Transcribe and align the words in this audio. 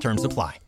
Terms 0.00 0.24
apply. 0.24 0.60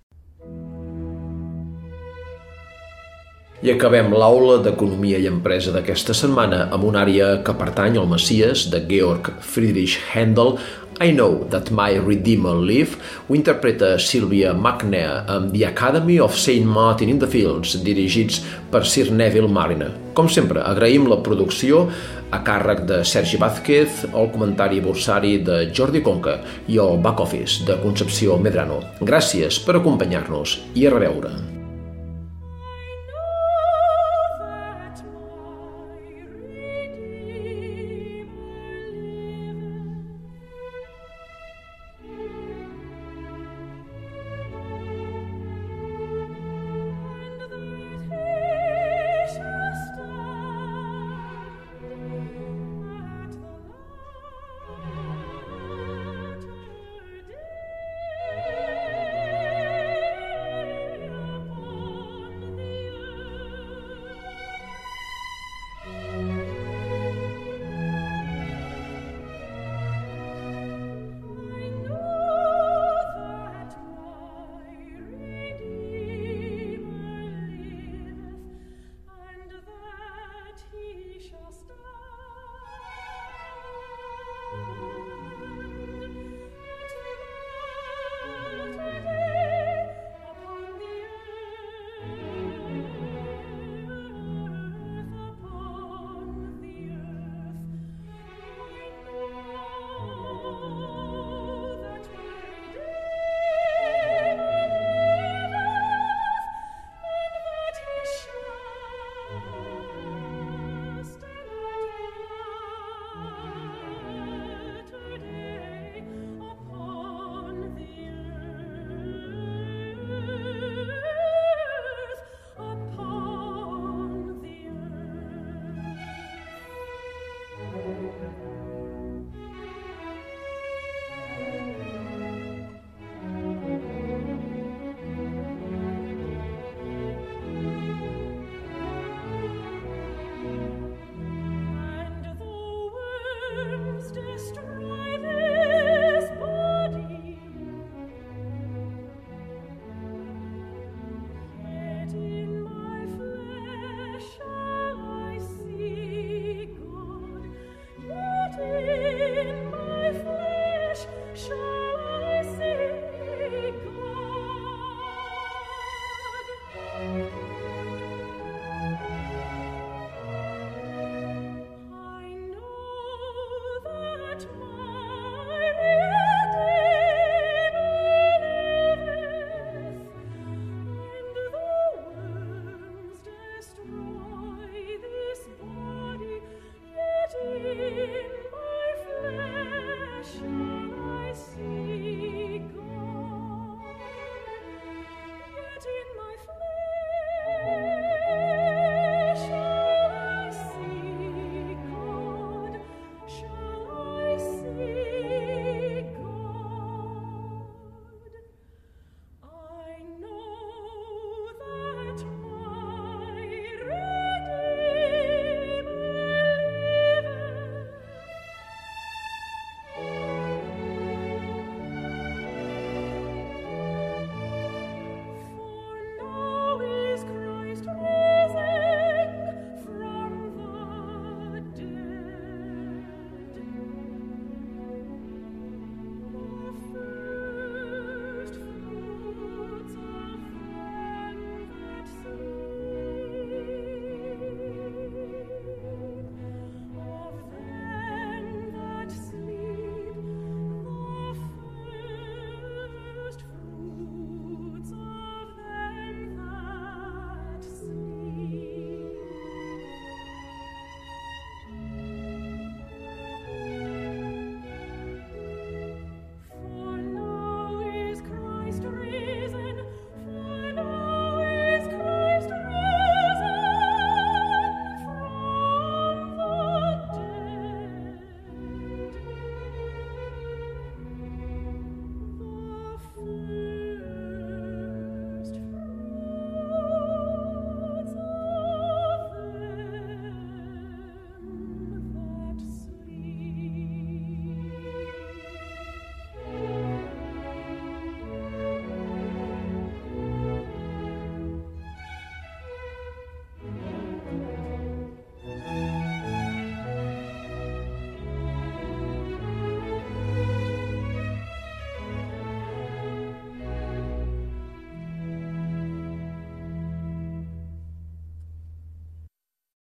I 3.59 3.73
acabem 3.73 4.13
l'aula 4.15 4.61
d'Economia 4.63 5.19
i 5.19 5.27
Empresa 5.27 5.73
d'aquesta 5.75 6.15
setmana 6.15 6.69
amb 6.71 6.85
una 6.87 7.01
àrea 7.03 7.41
que 7.43 7.55
pertany 7.59 7.97
al 7.99 8.07
Messies 8.07 8.69
de 8.71 8.79
Georg 8.87 9.33
Friedrich 9.43 9.97
Händel, 10.13 10.53
I 11.01 11.13
Know 11.13 11.47
That 11.51 11.71
My 11.71 11.95
Redeemer 11.99 12.57
Live, 12.59 12.97
ho 13.29 13.35
interpreta 13.35 13.99
Sylvia 14.03 14.53
McNair 14.53 15.23
amb 15.31 15.53
The 15.55 15.69
Academy 15.69 16.19
of 16.19 16.35
St. 16.35 16.67
Martin 16.67 17.09
in 17.09 17.21
the 17.23 17.29
Fields, 17.31 17.77
dirigits 17.87 18.41
per 18.73 18.85
Sir 18.85 19.13
Neville 19.15 19.49
Mariner. 19.49 19.93
Com 20.19 20.27
sempre, 20.29 20.65
agraïm 20.67 21.07
la 21.07 21.21
producció 21.23 21.85
a 22.35 22.41
càrrec 22.45 22.83
de 22.89 23.05
Sergi 23.07 23.39
Vázquez, 23.39 24.09
el 24.11 24.33
comentari 24.35 24.83
bursari 24.83 25.37
de 25.47 25.69
Jordi 25.71 26.03
Conca 26.03 26.41
i 26.67 26.81
el 26.83 26.99
back 27.05 27.23
office 27.23 27.63
de 27.69 27.79
Concepció 27.85 28.41
Medrano. 28.43 28.83
Gràcies 28.99 29.63
per 29.63 29.79
acompanyar-nos 29.79 30.59
i 30.75 30.89
a 30.89 30.93
reveure. 30.99 31.58